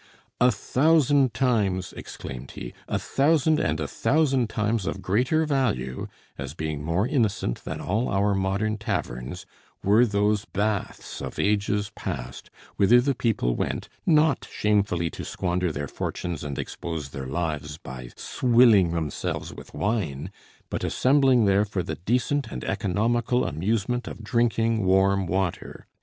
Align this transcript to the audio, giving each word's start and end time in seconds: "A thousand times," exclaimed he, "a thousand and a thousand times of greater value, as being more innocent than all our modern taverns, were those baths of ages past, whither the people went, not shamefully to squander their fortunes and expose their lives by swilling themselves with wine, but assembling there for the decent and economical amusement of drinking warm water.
"A 0.39 0.51
thousand 0.51 1.31
times," 1.31 1.93
exclaimed 1.93 2.49
he, 2.53 2.73
"a 2.87 2.97
thousand 2.97 3.59
and 3.59 3.79
a 3.79 3.87
thousand 3.87 4.49
times 4.49 4.87
of 4.87 4.99
greater 5.03 5.45
value, 5.45 6.07
as 6.39 6.55
being 6.55 6.81
more 6.83 7.07
innocent 7.07 7.63
than 7.65 7.79
all 7.79 8.09
our 8.09 8.33
modern 8.33 8.79
taverns, 8.79 9.45
were 9.83 10.03
those 10.07 10.43
baths 10.43 11.21
of 11.21 11.37
ages 11.37 11.91
past, 11.95 12.49
whither 12.77 12.99
the 12.99 13.13
people 13.13 13.55
went, 13.55 13.89
not 14.03 14.47
shamefully 14.51 15.11
to 15.11 15.23
squander 15.23 15.71
their 15.71 15.87
fortunes 15.87 16.43
and 16.43 16.57
expose 16.57 17.09
their 17.09 17.27
lives 17.27 17.77
by 17.77 18.09
swilling 18.15 18.93
themselves 18.93 19.53
with 19.53 19.71
wine, 19.71 20.31
but 20.71 20.83
assembling 20.83 21.45
there 21.45 21.63
for 21.63 21.83
the 21.83 21.93
decent 21.93 22.47
and 22.51 22.63
economical 22.63 23.45
amusement 23.45 24.07
of 24.07 24.23
drinking 24.23 24.83
warm 24.83 25.27
water. 25.27 25.85